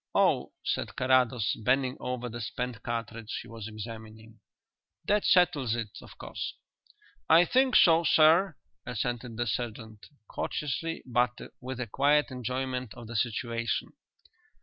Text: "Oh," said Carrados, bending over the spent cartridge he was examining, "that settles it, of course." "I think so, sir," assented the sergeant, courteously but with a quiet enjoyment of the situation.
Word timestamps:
"Oh," 0.15 0.53
said 0.65 0.95
Carrados, 0.95 1.53
bending 1.53 1.95
over 1.99 2.27
the 2.27 2.41
spent 2.41 2.81
cartridge 2.81 3.37
he 3.43 3.47
was 3.47 3.67
examining, 3.67 4.39
"that 5.05 5.25
settles 5.25 5.75
it, 5.75 5.95
of 6.01 6.17
course." 6.17 6.55
"I 7.29 7.45
think 7.45 7.75
so, 7.75 8.03
sir," 8.03 8.57
assented 8.83 9.37
the 9.37 9.45
sergeant, 9.45 10.07
courteously 10.27 11.03
but 11.05 11.39
with 11.59 11.79
a 11.79 11.85
quiet 11.85 12.31
enjoyment 12.31 12.95
of 12.95 13.05
the 13.05 13.15
situation. 13.15 13.93